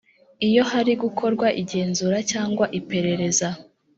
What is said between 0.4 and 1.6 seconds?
iyo hari gukorwa